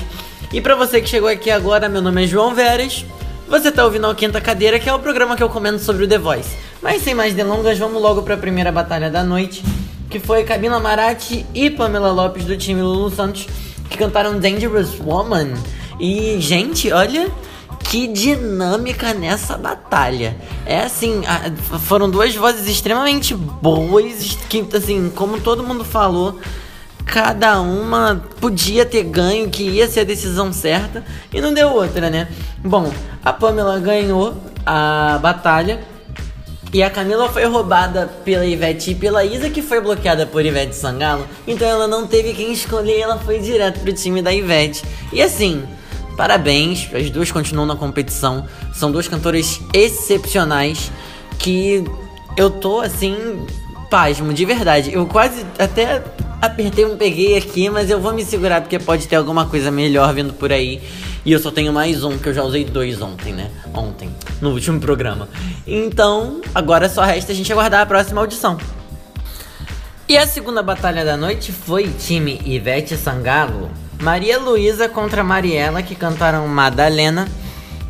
E 0.50 0.58
para 0.58 0.75
você 0.75 1.02
que 1.02 1.08
chegou 1.11 1.28
aqui 1.28 1.50
agora, 1.50 1.87
meu 1.87 2.00
nome 2.00 2.25
é 2.25 2.26
João 2.26 2.54
Veras. 2.54 3.04
Você 3.46 3.70
tá 3.70 3.84
ouvindo 3.84 4.08
o 4.08 4.14
Quinta 4.14 4.40
Cadeira, 4.40 4.78
que 4.78 4.88
é 4.88 4.94
o 4.94 5.00
programa 5.00 5.37
que 5.37 5.42
eu 5.42 5.50
comento 5.50 5.80
sobre 5.80 6.04
o 6.06 6.08
The 6.08 6.16
Voice. 6.16 6.56
Mas 6.80 7.02
sem 7.02 7.14
mais 7.14 7.34
delongas, 7.34 7.78
vamos 7.78 8.00
logo 8.00 8.23
para 8.23 8.37
a 8.37 8.38
primeira 8.38 8.73
batalha 8.73 9.11
da 9.11 9.23
noite, 9.23 9.62
que 10.08 10.18
foi 10.18 10.44
Camila 10.44 10.80
Marati 10.80 11.44
e 11.52 11.68
Pamela 11.68 12.11
Lopes 12.11 12.46
do 12.46 12.56
time 12.56 12.80
Lulu 12.80 13.11
Santos 13.11 13.46
que 13.95 13.99
cantaram 13.99 14.39
Dangerous 14.41 14.99
Woman. 15.01 15.55
E, 16.01 16.37
gente, 16.41 16.93
olha 16.93 17.31
que 17.79 18.09
dinâmica 18.09 19.15
nessa 19.15 19.57
batalha. 19.57 20.37
É 20.67 20.81
assim, 20.81 21.23
foram 21.83 22.11
duas 22.11 22.35
vozes 22.35 22.67
extremamente 22.67 23.35
boas, 23.35 24.37
que, 24.49 24.67
assim, 24.75 25.13
como 25.15 25.41
todo 25.41 25.63
mundo 25.63 25.85
falou, 25.85 26.41
cada 27.07 27.61
uma 27.61 28.21
podia 28.41 28.85
ter 28.85 29.05
ganho, 29.05 29.49
que 29.49 29.63
ia 29.63 29.87
ser 29.87 30.01
a 30.01 30.05
decisão 30.05 30.53
certa, 30.53 31.05
e 31.33 31.41
não 31.41 31.55
deu 31.55 31.71
outra, 31.73 32.11
né? 32.11 32.29
Bom, 32.59 32.93
a 33.25 33.33
Pamela 33.33 33.79
ganhou 33.79 34.35
a 34.67 35.19
batalha 35.23 35.94
e 36.75 36.83
a 36.83 36.90
Camila 36.90 37.28
foi 37.28 37.45
roubada 37.45 38.09
pela 38.25 38.45
Ivete 38.45 38.90
e 38.90 38.95
pela 38.97 39.25
Isa, 39.25 39.49
que 39.49 39.62
foi 39.62 39.81
bloqueada 39.81 40.26
por 40.26 40.45
Ivete 40.45 40.75
Sangalo. 40.75 41.25
Então 41.47 41.69
ela 41.69 41.87
não 41.87 42.04
teve 42.04 42.35
quem 42.35 42.52
escolher, 42.52 42.99
ela 42.99 43.16
foi 43.16 43.38
direto 43.38 43.78
pro 43.78 43.93
time 43.93 44.21
da 44.21 44.33
Ivete. 44.33 44.83
E 45.12 45.23
assim, 45.23 45.62
parabéns, 46.16 46.90
as 46.93 47.09
duas 47.11 47.31
continuam 47.31 47.64
na 47.64 47.76
competição. 47.76 48.45
São 48.75 48.90
duas 48.90 49.07
cantoras 49.07 49.61
excepcionais 49.73 50.90
que 51.38 51.85
eu 52.37 52.50
tô 52.50 52.81
assim, 52.81 53.47
pasmo, 53.88 54.35
de 54.35 54.45
verdade. 54.45 54.93
Eu 54.93 55.07
quase 55.07 55.47
até 55.57 56.02
apertei 56.41 56.85
um 56.85 56.97
peguei 56.97 57.37
aqui, 57.37 57.69
mas 57.71 57.91
eu 57.91 58.00
vou 58.00 58.12
me 58.12 58.25
segurar 58.25 58.61
porque 58.61 58.79
pode 58.79 59.07
ter 59.09 59.17
alguma 59.17 59.47
coisa 59.47 59.71
melhor 59.71 60.12
vindo 60.14 60.33
por 60.33 60.53
aí. 60.53 60.83
E 61.25 61.33
eu 61.33 61.38
só 61.38 61.50
tenho 61.50 61.73
mais 61.73 62.05
um, 62.05 62.19
que 62.19 62.29
eu 62.29 62.35
já 62.35 62.43
usei 62.43 62.64
dois 62.64 63.00
ontem, 63.00 63.33
né? 63.33 63.50
Ontem, 63.73 64.11
no 64.41 64.50
último 64.50 64.79
programa. 64.79 65.29
Então, 65.67 66.43
agora 66.55 66.88
só 66.88 67.03
resta 67.03 67.33
a 67.33 67.35
gente 67.35 67.50
aguardar 67.50 67.81
a 67.81 67.87
próxima 67.87 68.21
audição. 68.21 68.59
E 70.07 70.19
a 70.19 70.26
segunda 70.26 70.62
batalha 70.62 71.03
da 71.03 71.17
noite 71.17 71.50
foi 71.50 71.88
time 71.88 72.38
Ivete 72.45 72.95
Sangalo, 72.95 73.71
Maria 74.03 74.38
Luísa 74.38 74.87
contra 74.87 75.25
Mariela, 75.25 75.83
que 75.83 75.95
cantaram 75.95 76.47
Madalena. 76.47 77.26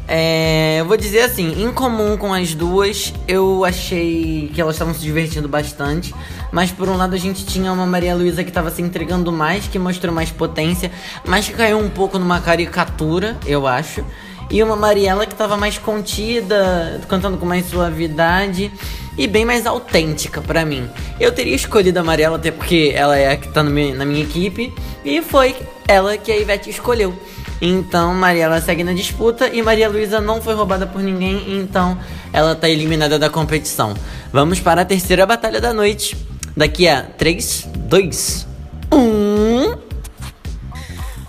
É, 0.06 0.76
eu 0.80 0.84
vou 0.84 0.96
dizer 0.96 1.20
assim, 1.20 1.62
em 1.62 1.72
comum 1.72 2.16
com 2.16 2.32
as 2.32 2.54
duas, 2.54 3.12
eu 3.26 3.64
achei 3.64 4.50
que 4.54 4.60
elas 4.60 4.74
estavam 4.74 4.92
se 4.92 5.00
divertindo 5.00 5.48
bastante. 5.48 6.14
Mas 6.52 6.70
por 6.70 6.88
um 6.88 6.96
lado 6.96 7.14
a 7.14 7.18
gente 7.18 7.44
tinha 7.46 7.72
uma 7.72 7.86
Maria 7.86 8.14
Luísa 8.14 8.44
que 8.44 8.50
estava 8.50 8.70
se 8.70 8.82
entregando 8.82 9.32
mais, 9.32 9.66
que 9.66 9.78
mostrou 9.78 10.14
mais 10.14 10.30
potência, 10.30 10.90
mas 11.26 11.48
que 11.48 11.54
caiu 11.54 11.78
um 11.78 11.88
pouco 11.88 12.18
numa 12.18 12.40
caricatura, 12.40 13.36
eu 13.46 13.66
acho. 13.66 14.04
E 14.50 14.62
uma 14.62 14.76
Mariela 14.76 15.26
que 15.26 15.32
estava 15.32 15.56
mais 15.56 15.78
contida, 15.78 17.00
cantando 17.08 17.38
com 17.38 17.46
mais 17.46 17.66
suavidade 17.66 18.70
e 19.16 19.26
bem 19.26 19.44
mais 19.44 19.66
autêntica 19.66 20.42
para 20.42 20.66
mim. 20.66 20.88
Eu 21.18 21.32
teria 21.32 21.56
escolhido 21.56 21.98
a 21.98 22.04
Mariela 22.04 22.36
até 22.36 22.50
porque 22.50 22.92
ela 22.94 23.16
é 23.16 23.32
a 23.32 23.36
que 23.36 23.48
tá 23.48 23.62
na 23.62 23.70
minha 24.04 24.22
equipe 24.22 24.72
e 25.02 25.22
foi 25.22 25.56
ela 25.88 26.16
que 26.18 26.30
a 26.30 26.36
Ivete 26.36 26.68
escolheu. 26.68 27.18
Então 27.60 28.14
Mariela 28.14 28.60
segue 28.60 28.84
na 28.84 28.92
disputa 28.92 29.48
e 29.48 29.62
Maria 29.62 29.88
Luísa 29.88 30.20
não 30.20 30.42
foi 30.42 30.54
roubada 30.54 30.86
por 30.86 31.02
ninguém, 31.02 31.58
então 31.58 31.96
ela 32.32 32.54
tá 32.54 32.68
eliminada 32.68 33.18
da 33.18 33.30
competição. 33.30 33.94
Vamos 34.32 34.60
para 34.60 34.82
a 34.82 34.84
terceira 34.84 35.24
batalha 35.24 35.60
da 35.60 35.72
noite. 35.72 36.16
Daqui 36.56 36.86
a 36.86 37.02
3, 37.02 37.68
2, 37.76 38.46
1. 38.92 39.84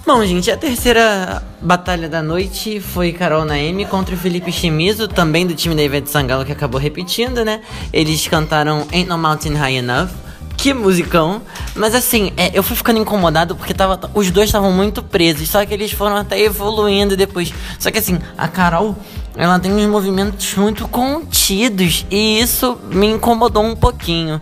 Bom, 0.05 0.23
gente, 0.23 0.51
a 0.51 0.57
terceira 0.57 1.41
batalha 1.59 2.07
da 2.07 2.21
noite 2.21 2.79
foi 2.79 3.11
Carol 3.11 3.43
Naemi 3.43 3.85
contra 3.85 4.13
o 4.13 4.17
Felipe 4.17 4.51
Chimizo, 4.51 5.07
também 5.07 5.47
do 5.47 5.55
time 5.55 5.73
da 5.73 5.81
Ivete 5.81 6.11
Sangalo, 6.11 6.45
que 6.45 6.51
acabou 6.51 6.79
repetindo, 6.79 7.43
né? 7.43 7.61
Eles 7.91 8.27
cantaram 8.27 8.85
Ain't 8.91 9.09
No 9.09 9.17
Mountain 9.17 9.55
High 9.55 9.77
Enough. 9.77 10.24
Que 10.65 10.73
musicão. 10.73 11.43
Mas 11.75 11.93
assim, 11.93 12.33
é, 12.35 12.49
eu 12.51 12.63
fui 12.63 12.75
ficando 12.75 12.97
incomodado 12.97 13.55
porque 13.55 13.71
tava, 13.71 13.99
os 14.15 14.31
dois 14.31 14.47
estavam 14.47 14.71
muito 14.71 15.03
presos. 15.03 15.47
Só 15.47 15.63
que 15.63 15.71
eles 15.71 15.91
foram 15.91 16.15
até 16.15 16.39
evoluindo 16.39 17.15
depois. 17.15 17.53
Só 17.77 17.91
que 17.91 17.99
assim, 17.99 18.17
a 18.35 18.47
Carol, 18.47 18.95
ela 19.35 19.59
tem 19.59 19.71
uns 19.71 19.85
movimentos 19.85 20.55
muito 20.55 20.87
contidos. 20.87 22.07
E 22.09 22.39
isso 22.39 22.79
me 22.89 23.05
incomodou 23.05 23.63
um 23.63 23.75
pouquinho. 23.75 24.41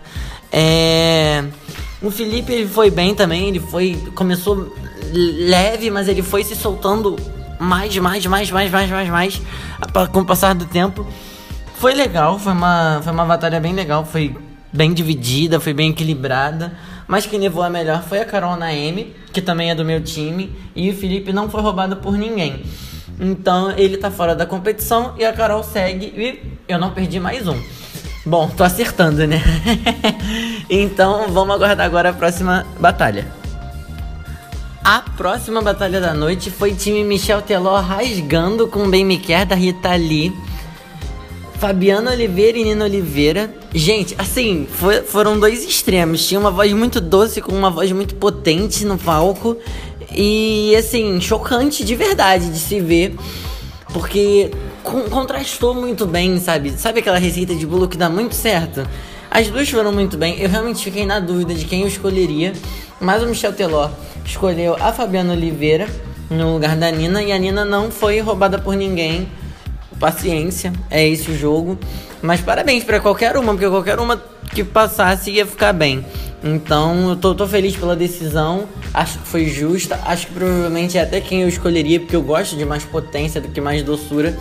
É... 0.50 1.44
O 2.00 2.10
Felipe 2.10 2.54
ele 2.54 2.66
foi 2.66 2.90
bem 2.90 3.14
também. 3.14 3.48
Ele 3.48 3.60
foi. 3.60 3.94
Começou 4.14 4.74
leve, 5.12 5.90
mas 5.90 6.08
ele 6.08 6.22
foi 6.22 6.42
se 6.42 6.56
soltando 6.56 7.16
mais, 7.60 7.94
mais, 7.98 8.24
mais, 8.24 8.50
mais, 8.50 8.70
mais, 8.70 8.90
mais, 8.90 9.10
mais 9.10 9.42
com 10.10 10.20
o 10.20 10.24
passar 10.24 10.54
do 10.54 10.64
tempo. 10.64 11.06
Foi 11.74 11.92
legal, 11.92 12.38
foi 12.38 12.52
uma, 12.54 13.02
foi 13.04 13.12
uma 13.12 13.26
batalha 13.26 13.60
bem 13.60 13.74
legal, 13.74 14.06
foi 14.06 14.34
bem 14.74 14.92
dividida, 14.92 15.60
foi 15.60 15.72
bem 15.72 15.90
equilibrada. 15.90 16.72
Mas 17.06 17.26
quem 17.26 17.38
levou 17.38 17.62
a 17.62 17.70
melhor 17.70 18.02
foi 18.02 18.20
a 18.20 18.24
Carol 18.24 18.56
Naemi, 18.56 19.14
que 19.32 19.40
também 19.40 19.70
é 19.70 19.74
do 19.74 19.84
meu 19.84 20.02
time, 20.02 20.50
e 20.74 20.90
o 20.90 20.96
Felipe 20.96 21.32
não 21.32 21.50
foi 21.50 21.60
roubado 21.60 21.96
por 21.96 22.16
ninguém. 22.16 22.64
Então 23.20 23.70
ele 23.76 23.96
tá 23.96 24.10
fora 24.10 24.34
da 24.34 24.46
competição 24.46 25.14
e 25.18 25.24
a 25.24 25.32
Carol 25.32 25.62
segue 25.62 26.06
e 26.06 26.58
eu 26.66 26.78
não 26.78 26.90
perdi 26.90 27.20
mais 27.20 27.46
um. 27.46 27.56
Bom, 28.26 28.48
tô 28.48 28.64
acertando, 28.64 29.26
né? 29.26 29.40
então 30.68 31.28
vamos 31.28 31.54
aguardar 31.54 31.86
agora 31.86 32.10
a 32.10 32.12
próxima 32.12 32.66
batalha. 32.80 33.26
A 34.82 35.00
próxima 35.00 35.62
batalha 35.62 36.00
da 36.00 36.12
noite 36.12 36.50
foi 36.50 36.74
time 36.74 37.04
Michel 37.04 37.42
Teló 37.42 37.80
rasgando 37.80 38.66
com 38.66 38.86
Me 38.86 39.18
Quer 39.18 39.46
da 39.46 39.54
Rita 39.54 39.94
Lee. 39.94 40.32
Fabiana 41.64 42.10
Oliveira 42.10 42.58
e 42.58 42.64
Nina 42.64 42.84
Oliveira. 42.84 43.50
Gente, 43.74 44.14
assim, 44.18 44.68
foi, 44.70 45.00
foram 45.00 45.40
dois 45.40 45.64
extremos. 45.64 46.28
Tinha 46.28 46.38
uma 46.38 46.50
voz 46.50 46.70
muito 46.74 47.00
doce 47.00 47.40
com 47.40 47.52
uma 47.52 47.70
voz 47.70 47.90
muito 47.90 48.16
potente 48.16 48.84
no 48.84 48.98
palco. 48.98 49.56
E, 50.14 50.76
assim, 50.76 51.18
chocante 51.22 51.82
de 51.82 51.96
verdade 51.96 52.50
de 52.50 52.58
se 52.58 52.80
ver. 52.80 53.16
Porque 53.94 54.50
contrastou 54.82 55.74
muito 55.74 56.04
bem, 56.04 56.38
sabe? 56.38 56.70
Sabe 56.72 57.00
aquela 57.00 57.16
receita 57.16 57.54
de 57.54 57.64
bolo 57.66 57.88
que 57.88 57.96
dá 57.96 58.10
muito 58.10 58.34
certo? 58.34 58.86
As 59.30 59.48
duas 59.48 59.66
foram 59.66 59.90
muito 59.90 60.18
bem. 60.18 60.38
Eu 60.38 60.50
realmente 60.50 60.84
fiquei 60.84 61.06
na 61.06 61.18
dúvida 61.18 61.54
de 61.54 61.64
quem 61.64 61.80
eu 61.80 61.88
escolheria. 61.88 62.52
Mas 63.00 63.22
o 63.22 63.26
Michel 63.26 63.54
Teló 63.54 63.88
escolheu 64.22 64.76
a 64.78 64.92
Fabiana 64.92 65.32
Oliveira 65.32 65.88
no 66.28 66.52
lugar 66.52 66.76
da 66.76 66.90
Nina 66.90 67.22
e 67.22 67.32
a 67.32 67.38
Nina 67.38 67.64
não 67.64 67.90
foi 67.90 68.20
roubada 68.20 68.58
por 68.58 68.76
ninguém. 68.76 69.26
Paciência, 69.98 70.72
é 70.90 71.06
esse 71.06 71.30
o 71.30 71.36
jogo. 71.36 71.78
Mas 72.22 72.40
parabéns 72.40 72.84
para 72.84 73.00
qualquer 73.00 73.36
uma, 73.36 73.52
porque 73.52 73.68
qualquer 73.68 73.98
uma 73.98 74.22
que 74.54 74.64
passasse 74.64 75.30
ia 75.30 75.46
ficar 75.46 75.72
bem. 75.72 76.04
Então 76.42 77.10
eu 77.10 77.16
tô, 77.16 77.34
tô, 77.34 77.46
feliz 77.46 77.74
pela 77.74 77.96
decisão, 77.96 78.68
acho 78.92 79.18
que 79.18 79.26
foi 79.26 79.46
justa, 79.46 79.98
acho 80.04 80.26
que 80.26 80.34
provavelmente 80.34 80.98
é 80.98 81.02
até 81.02 81.18
quem 81.20 81.40
eu 81.40 81.48
escolheria, 81.48 81.98
porque 81.98 82.14
eu 82.14 82.22
gosto 82.22 82.54
de 82.54 82.66
mais 82.66 82.84
potência 82.84 83.40
do 83.40 83.48
que 83.48 83.60
mais 83.60 83.82
doçura. 83.82 84.38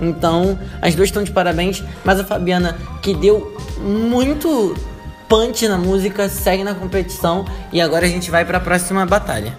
Então 0.00 0.58
as 0.82 0.96
duas 0.96 1.08
estão 1.08 1.22
de 1.22 1.30
parabéns, 1.30 1.82
mas 2.04 2.18
a 2.18 2.24
Fabiana, 2.24 2.76
que 3.00 3.14
deu 3.14 3.56
muito 3.80 4.74
punch 5.28 5.66
na 5.68 5.78
música, 5.78 6.28
segue 6.28 6.64
na 6.64 6.74
competição 6.74 7.44
e 7.72 7.80
agora 7.80 8.04
a 8.06 8.08
gente 8.08 8.30
vai 8.30 8.44
para 8.44 8.58
a 8.58 8.60
próxima 8.60 9.06
batalha. 9.06 9.56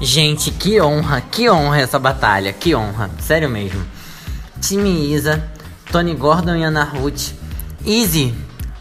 Gente, 0.00 0.52
que 0.52 0.80
honra, 0.80 1.20
que 1.20 1.50
honra 1.50 1.80
essa 1.80 1.98
batalha, 1.98 2.52
que 2.52 2.72
honra, 2.72 3.10
sério 3.18 3.48
mesmo. 3.48 3.84
Time 4.60 5.12
Isa, 5.12 5.42
Tony 5.90 6.14
Gordon 6.14 6.56
e 6.56 6.64
Ana 6.64 6.84
Ruth, 6.84 7.32
Easy, 7.86 8.34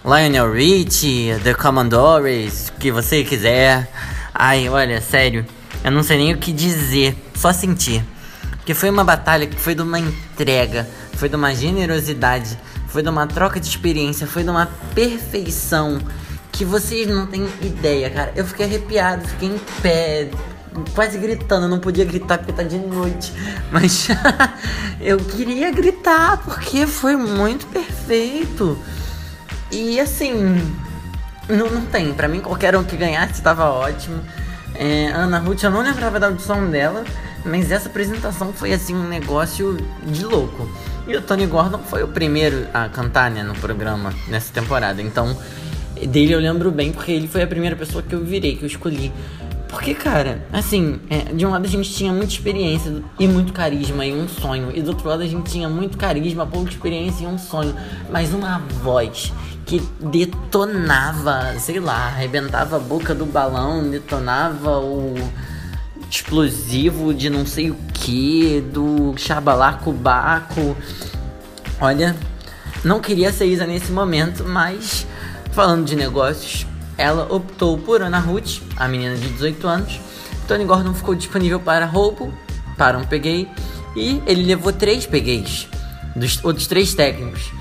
Lionel 0.03 0.51
Richie, 0.51 1.39
The 1.43 1.53
Commodores, 1.53 2.69
o 2.69 2.79
que 2.79 2.91
você 2.91 3.23
quiser. 3.23 3.91
Ai, 4.33 4.67
olha, 4.69 5.01
sério, 5.01 5.45
eu 5.83 5.91
não 5.91 6.03
sei 6.03 6.17
nem 6.17 6.33
o 6.33 6.37
que 6.37 6.51
dizer, 6.51 7.15
só 7.35 7.53
sentir. 7.53 8.03
Que 8.65 8.73
foi 8.73 8.89
uma 8.89 9.03
batalha 9.03 9.47
que 9.47 9.55
foi 9.55 9.75
de 9.75 9.81
uma 9.81 9.99
entrega, 9.99 10.87
foi 11.13 11.29
de 11.29 11.35
uma 11.35 11.53
generosidade, 11.53 12.57
foi 12.87 13.01
de 13.01 13.09
uma 13.09 13.27
troca 13.27 13.59
de 13.59 13.67
experiência, 13.67 14.27
foi 14.27 14.43
de 14.43 14.49
uma 14.49 14.69
perfeição 14.93 15.99
que 16.51 16.65
vocês 16.65 17.07
não 17.07 17.27
têm 17.27 17.47
ideia, 17.61 18.09
cara. 18.09 18.33
Eu 18.35 18.45
fiquei 18.45 18.65
arrepiado, 18.65 19.27
fiquei 19.27 19.49
em 19.49 19.59
pé, 19.81 20.29
quase 20.93 21.17
gritando. 21.17 21.65
Eu 21.65 21.69
não 21.69 21.79
podia 21.79 22.05
gritar 22.05 22.37
porque 22.37 22.53
tá 22.53 22.63
de 22.63 22.77
noite, 22.77 23.33
mas 23.71 24.07
eu 25.01 25.17
queria 25.17 25.71
gritar 25.71 26.37
porque 26.43 26.85
foi 26.87 27.15
muito 27.15 27.65
perfeito. 27.67 28.77
E 29.71 29.99
assim, 29.99 30.33
não, 31.49 31.69
não 31.69 31.85
tem. 31.85 32.13
Pra 32.13 32.27
mim, 32.27 32.39
qualquer 32.39 32.75
um 32.75 32.83
que 32.83 32.95
ganhasse 32.95 33.41
tava 33.41 33.69
ótimo. 33.69 34.21
É, 34.75 35.07
Ana 35.07 35.39
Ruth, 35.39 35.63
eu 35.63 35.71
não 35.71 35.81
lembrava 35.81 36.19
da 36.19 36.27
audição 36.27 36.69
dela, 36.69 37.03
mas 37.43 37.71
essa 37.71 37.89
apresentação 37.89 38.53
foi 38.53 38.73
assim 38.73 38.93
um 38.93 39.07
negócio 39.07 39.77
de 40.03 40.23
louco. 40.23 40.69
E 41.07 41.15
o 41.15 41.21
Tony 41.21 41.45
Gordon 41.45 41.79
foi 41.79 42.03
o 42.03 42.07
primeiro 42.07 42.67
a 42.73 42.89
cantar 42.89 43.31
né, 43.31 43.41
no 43.41 43.55
programa 43.55 44.13
nessa 44.27 44.53
temporada. 44.53 45.01
Então, 45.01 45.35
dele 46.05 46.33
eu 46.33 46.39
lembro 46.39 46.69
bem 46.69 46.91
porque 46.91 47.11
ele 47.11 47.27
foi 47.27 47.41
a 47.41 47.47
primeira 47.47 47.75
pessoa 47.75 48.03
que 48.03 48.13
eu 48.13 48.23
virei, 48.23 48.55
que 48.57 48.63
eu 48.63 48.67
escolhi. 48.67 49.11
Porque, 49.77 49.93
cara, 49.93 50.43
assim, 50.51 50.99
é, 51.07 51.31
de 51.31 51.45
um 51.45 51.51
lado 51.51 51.63
a 51.63 51.69
gente 51.69 51.93
tinha 51.93 52.11
muita 52.11 52.33
experiência 52.33 53.03
e 53.19 53.27
muito 53.27 53.53
carisma 53.53 54.03
e 54.03 54.11
um 54.11 54.27
sonho. 54.27 54.75
E 54.75 54.81
do 54.81 54.89
outro 54.89 55.07
lado 55.07 55.21
a 55.21 55.27
gente 55.27 55.51
tinha 55.51 55.69
muito 55.69 55.99
carisma, 55.99 56.47
pouca 56.47 56.71
experiência 56.71 57.25
e 57.25 57.27
um 57.27 57.37
sonho. 57.37 57.75
Mas 58.09 58.33
uma 58.33 58.57
voz 58.81 59.31
que 59.67 59.79
detonava, 60.01 61.59
sei 61.59 61.79
lá, 61.79 62.07
arrebentava 62.07 62.77
a 62.77 62.79
boca 62.79 63.13
do 63.13 63.23
balão, 63.27 63.87
detonava 63.87 64.79
o 64.79 65.13
explosivo 66.09 67.13
de 67.13 67.29
não 67.29 67.45
sei 67.45 67.69
o 67.69 67.75
que, 67.93 68.61
do 68.73 69.13
chabalaco 69.15 69.91
baco. 69.91 70.75
Olha, 71.79 72.15
não 72.83 72.99
queria 72.99 73.31
ser 73.31 73.45
Isa 73.45 73.67
nesse 73.67 73.91
momento, 73.91 74.43
mas 74.43 75.05
falando 75.51 75.85
de 75.85 75.95
negócios, 75.95 76.65
ela 76.97 77.31
optou 77.31 77.77
por 77.77 78.01
Ana 78.01 78.19
Ruth, 78.19 78.61
a 78.75 78.87
menina 78.87 79.15
de 79.15 79.29
18 79.29 79.67
anos. 79.67 79.99
Tony 80.47 80.65
Gordon 80.65 80.93
ficou 80.93 81.13
disponível 81.13 81.59
para 81.59 81.85
roubo, 81.85 82.33
para 82.77 82.97
um 82.97 83.03
peguei, 83.03 83.47
e 83.95 84.21
ele 84.25 84.43
levou 84.43 84.71
três 84.71 85.05
pegueis 85.05 85.67
dos 86.15 86.43
outros 86.43 86.67
três 86.67 86.93
técnicos. 86.93 87.51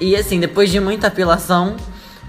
E 0.00 0.16
assim, 0.16 0.38
depois 0.40 0.70
de 0.70 0.80
muita 0.80 1.08
apelação, 1.08 1.76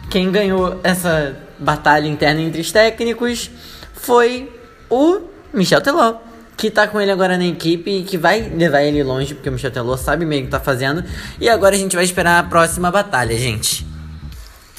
quem 0.09 0.31
ganhou 0.31 0.79
essa 0.83 1.37
batalha 1.57 2.07
interna 2.07 2.41
entre 2.41 2.59
os 2.59 2.71
técnicos 2.71 3.49
foi 3.93 4.51
o 4.89 5.21
Michel 5.53 5.79
Teló, 5.81 6.15
que 6.57 6.69
tá 6.69 6.87
com 6.87 6.99
ele 6.99 7.11
agora 7.11 7.37
na 7.37 7.45
equipe 7.45 7.89
e 7.89 8.03
que 8.03 8.17
vai 8.17 8.41
levar 8.41 8.83
ele 8.83 9.03
longe, 9.03 9.33
porque 9.33 9.49
o 9.49 9.51
Michel 9.51 9.71
Teló 9.71 9.95
sabe 9.95 10.25
meio 10.25 10.41
o 10.41 10.45
que 10.45 10.51
tá 10.51 10.59
fazendo. 10.59 11.03
E 11.39 11.47
agora 11.47 11.75
a 11.75 11.77
gente 11.77 11.95
vai 11.95 12.03
esperar 12.03 12.39
a 12.39 12.43
próxima 12.43 12.91
batalha, 12.91 13.37
gente. 13.37 13.90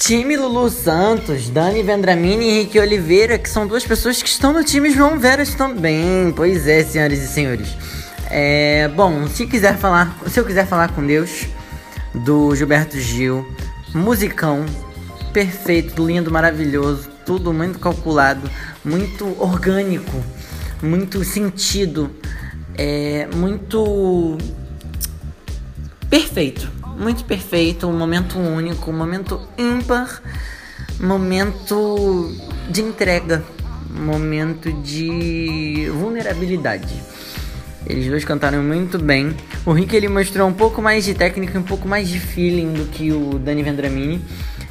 Time 0.04 0.36
Lulu 0.36 0.68
Santos, 0.68 1.48
Dani 1.48 1.80
Vendramini 1.80 2.44
e 2.44 2.50
Henrique 2.50 2.80
Oliveira, 2.80 3.38
que 3.38 3.48
são 3.48 3.68
duas 3.68 3.86
pessoas 3.86 4.20
que 4.20 4.28
estão 4.28 4.52
no 4.52 4.64
time 4.64 4.90
João 4.90 5.16
Veras 5.16 5.54
também. 5.54 6.32
Pois 6.34 6.66
é, 6.66 6.82
senhoras 6.82 7.20
e 7.20 7.28
senhores. 7.28 7.68
É, 8.28 8.88
bom, 8.88 9.28
se 9.28 9.46
quiser 9.46 9.78
falar, 9.78 10.18
se 10.26 10.40
eu 10.40 10.44
quiser 10.44 10.66
falar 10.66 10.90
com 10.90 11.06
Deus, 11.06 11.46
do 12.12 12.52
Gilberto 12.56 12.98
Gil. 12.98 13.46
Musicão, 13.94 14.66
perfeito, 15.32 16.04
lindo, 16.04 16.32
maravilhoso, 16.32 17.08
tudo 17.24 17.52
muito 17.52 17.78
calculado, 17.78 18.50
muito 18.84 19.40
orgânico, 19.40 20.20
muito 20.82 21.22
sentido, 21.22 22.10
é, 22.76 23.28
muito 23.36 24.36
perfeito, 26.10 26.68
muito 27.02 27.24
perfeito, 27.24 27.88
um 27.88 27.98
momento 27.98 28.38
único, 28.38 28.90
um 28.90 28.96
momento 28.96 29.40
ímpar, 29.58 30.22
momento 31.00 32.32
de 32.70 32.80
entrega, 32.80 33.44
momento 33.90 34.72
de 34.72 35.90
vulnerabilidade. 35.92 36.94
Eles 37.86 38.06
dois 38.06 38.24
cantaram 38.24 38.62
muito 38.62 38.98
bem. 38.98 39.34
O 39.66 39.72
Rick 39.72 39.94
ele 39.94 40.08
mostrou 40.08 40.48
um 40.48 40.52
pouco 40.52 40.80
mais 40.80 41.04
de 41.04 41.14
técnica, 41.14 41.58
um 41.58 41.64
pouco 41.64 41.88
mais 41.88 42.08
de 42.08 42.20
feeling 42.20 42.72
do 42.72 42.84
que 42.86 43.10
o 43.10 43.38
Dani 43.38 43.62
Vendramini. 43.62 44.24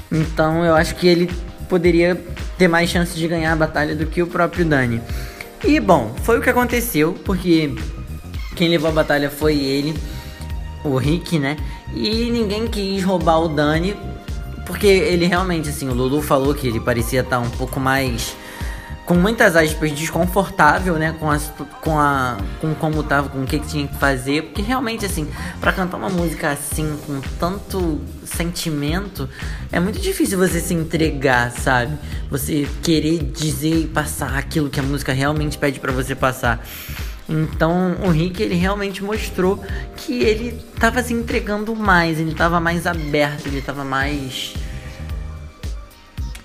Então 0.10 0.64
eu 0.64 0.74
acho 0.74 0.96
que 0.96 1.08
ele 1.08 1.30
poderia 1.68 2.16
ter 2.58 2.68
mais 2.68 2.90
chances 2.90 3.16
de 3.16 3.28
ganhar 3.28 3.52
a 3.52 3.56
batalha 3.56 3.96
do 3.96 4.06
que 4.06 4.24
o 4.24 4.28
próprio 4.28 4.64
Dani. 4.64 5.02
E 5.64 5.80
bom, 5.80 6.16
foi 6.24 6.40
o 6.40 6.42
que 6.42 6.50
aconteceu, 6.50 7.14
porque 7.26 7.76
quem 8.56 8.70
levou 8.70 8.90
a 8.90 8.94
batalha 8.94 9.30
foi 9.30 9.58
ele, 9.58 9.94
o 10.84 10.98
Rick, 10.98 11.38
né? 11.38 11.58
E 11.94 12.30
ninguém 12.32 12.68
quis 12.68 13.04
roubar 13.04 13.40
o 13.40 13.48
Dani, 13.48 13.96
porque 14.66 14.88
ele 14.88 15.26
realmente, 15.26 15.70
assim, 15.70 15.90
o 15.90 15.94
Lulu 15.94 16.22
falou 16.22 16.54
que 16.54 16.68
ele 16.68 16.80
parecia 16.80 17.22
estar 17.22 17.40
um 17.40 17.50
pouco 17.50 17.80
mais 17.80 18.36
com 19.12 19.16
muitas 19.16 19.58
aspas, 19.58 19.92
desconfortável, 19.92 20.96
né? 20.96 21.14
Com, 21.20 21.30
a, 21.30 21.38
com, 21.82 22.00
a, 22.00 22.38
com 22.62 22.74
como 22.76 23.04
tava, 23.04 23.28
com 23.28 23.44
o 23.44 23.46
que, 23.46 23.60
que 23.60 23.68
tinha 23.68 23.86
que 23.86 23.98
fazer. 23.98 24.44
Porque 24.44 24.62
realmente, 24.62 25.06
assim, 25.06 25.28
para 25.60 25.74
cantar 25.74 25.98
uma 25.98 26.10
música 26.10 26.52
assim, 26.52 26.98
com 27.06 27.20
tanto 27.38 28.00
sentimento, 28.24 29.28
é 29.70 29.82
muito 29.82 30.00
difícil 30.00 30.38
você 30.38 30.62
se 30.62 30.74
entregar, 30.74 31.52
sabe? 31.52 31.98
Você 32.30 32.66
querer 32.82 33.20
dizer 33.24 33.82
e 33.82 33.88
passar 33.88 34.38
aquilo 34.38 34.70
que 34.70 34.80
a 34.80 34.84
música 34.84 35.12
realmente 35.12 35.58
pede 35.58 35.82
para 35.82 35.92
você 35.92 36.16
passar. 36.16 36.66
Então 37.32 37.96
o 38.04 38.10
Rick 38.10 38.44
ele 38.44 38.56
realmente 38.56 39.02
mostrou 39.02 39.64
que 39.96 40.22
ele 40.22 40.60
tava 40.78 41.02
se 41.02 41.14
entregando 41.14 41.74
mais, 41.76 42.20
ele 42.20 42.36
tava 42.36 42.60
mais 42.60 42.86
aberto, 42.86 43.48
ele 43.48 43.62
tava 43.62 43.86
mais. 43.86 44.54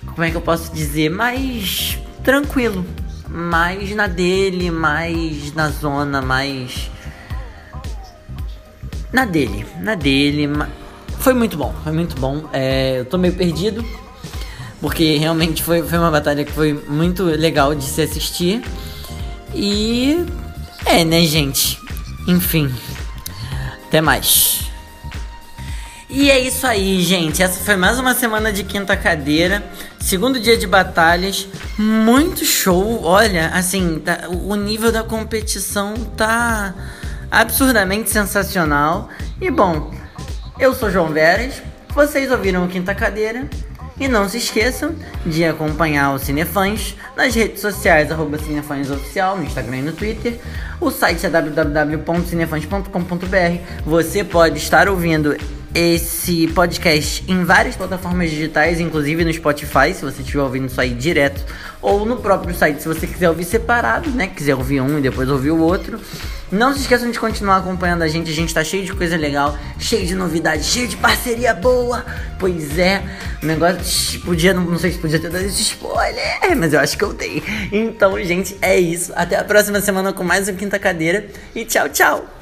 Como 0.07 0.23
é 0.23 0.31
que 0.31 0.37
eu 0.37 0.41
posso 0.41 0.73
dizer? 0.73 1.09
Mais 1.09 1.99
tranquilo. 2.23 2.85
Mais 3.27 3.93
na 3.93 4.07
dele, 4.07 4.71
mais 4.71 5.53
na 5.53 5.69
zona, 5.69 6.21
mais. 6.21 6.89
Na 9.11 9.25
dele, 9.25 9.65
na 9.81 9.95
dele. 9.95 10.49
Foi 11.19 11.33
muito 11.33 11.57
bom, 11.57 11.75
foi 11.83 11.91
muito 11.91 12.15
bom. 12.19 12.45
É, 12.53 12.99
eu 12.99 13.05
tô 13.05 13.17
meio 13.17 13.33
perdido, 13.33 13.85
porque 14.79 15.17
realmente 15.17 15.61
foi, 15.61 15.83
foi 15.83 15.97
uma 15.97 16.09
batalha 16.09 16.45
que 16.45 16.51
foi 16.51 16.73
muito 16.73 17.23
legal 17.23 17.75
de 17.75 17.83
se 17.83 18.01
assistir. 18.01 18.63
E. 19.53 20.25
É, 20.89 21.03
né, 21.03 21.21
gente? 21.23 21.77
Enfim. 22.25 22.73
Até 23.87 23.99
mais. 23.99 24.71
E 26.09 26.31
é 26.31 26.39
isso 26.39 26.65
aí, 26.65 27.03
gente. 27.03 27.43
Essa 27.43 27.59
foi 27.59 27.75
mais 27.75 27.99
uma 27.99 28.15
semana 28.15 28.53
de 28.53 28.63
quinta 28.63 28.95
cadeira. 28.95 29.61
Segundo 29.99 30.39
dia 30.39 30.57
de 30.57 30.65
batalhas. 30.65 31.45
Muito 31.77 32.45
show. 32.45 33.03
Olha, 33.03 33.49
assim, 33.49 33.99
tá, 33.99 34.29
o 34.29 34.55
nível 34.55 34.89
da 34.89 35.03
competição 35.03 35.93
tá 36.15 36.73
absurdamente 37.29 38.09
sensacional. 38.09 39.09
E 39.41 39.51
bom, 39.51 39.93
eu 40.57 40.73
sou 40.73 40.89
João 40.89 41.09
Veras. 41.09 41.61
Vocês 41.93 42.31
ouviram 42.31 42.63
o 42.63 42.69
Quinta 42.69 42.95
Cadeira. 42.95 43.49
E 43.99 44.07
não 44.07 44.29
se 44.29 44.37
esqueçam 44.37 44.93
de 45.25 45.43
acompanhar 45.43 46.13
o 46.13 46.19
Cinefãs 46.19 46.95
nas 47.15 47.33
redes 47.33 47.61
sociais, 47.61 48.11
arroba 48.11 48.37
Cinefãs 48.37 48.91
Oficial, 48.91 49.37
no 49.37 49.43
Instagram 49.43 49.77
e 49.77 49.81
no 49.81 49.91
Twitter. 49.91 50.37
O 50.79 50.91
site 50.91 51.25
é 51.25 51.29
www.cinefãs.com.br. 51.29 53.61
Você 53.85 54.23
pode 54.23 54.59
estar 54.59 54.87
ouvindo 54.87 55.35
esse 55.73 56.47
podcast 56.49 57.23
em 57.27 57.43
várias 57.43 57.75
plataformas 57.75 58.29
digitais, 58.31 58.79
inclusive 58.79 59.23
no 59.23 59.31
Spotify, 59.31 59.93
se 59.93 60.03
você 60.03 60.21
estiver 60.21 60.41
ouvindo 60.41 60.65
isso 60.67 60.81
aí 60.81 60.91
direto, 60.91 61.43
ou 61.81 62.05
no 62.05 62.17
próprio 62.17 62.55
site, 62.55 62.81
se 62.81 62.87
você 62.87 63.05
quiser 63.05 63.29
ouvir 63.29 63.43
separado, 63.43 64.09
né? 64.09 64.27
Quiser 64.27 64.55
ouvir 64.55 64.81
um 64.81 64.97
e 64.97 65.01
depois 65.01 65.29
ouvir 65.29 65.51
o 65.51 65.59
outro. 65.59 65.99
Não 66.51 66.73
se 66.73 66.79
esqueçam 66.79 67.11
de 67.11 67.19
continuar 67.19 67.57
acompanhando 67.57 68.03
a 68.03 68.07
gente, 68.07 68.31
a 68.31 68.33
gente 68.33 68.53
tá 68.53 68.63
cheio 68.63 68.85
de 68.85 68.93
coisa 68.93 69.17
legal, 69.17 69.57
cheio 69.77 70.05
de 70.05 70.15
novidades, 70.15 70.65
cheio 70.65 70.87
de 70.87 70.95
parceria 70.95 71.53
boa. 71.53 72.05
Pois 72.39 72.79
é, 72.79 73.03
o 73.43 73.45
negócio 73.45 74.21
podia, 74.21 74.53
não 74.53 74.79
sei 74.79 74.93
se 74.93 74.97
podia 74.97 75.19
ter 75.19 75.29
dado 75.29 75.43
esse 75.43 75.61
spoiler, 75.61 76.39
mas 76.55 76.73
eu 76.73 76.79
acho 76.79 76.97
que 76.97 77.03
eu 77.03 77.13
dei. 77.13 77.43
Então, 77.71 78.17
gente, 78.23 78.57
é 78.61 78.79
isso. 78.79 79.11
Até 79.15 79.37
a 79.37 79.43
próxima 79.43 79.81
semana 79.81 80.13
com 80.13 80.23
mais 80.23 80.47
um 80.47 80.55
Quinta 80.55 80.79
Cadeira 80.79 81.27
e 81.53 81.65
tchau, 81.65 81.89
tchau! 81.89 82.36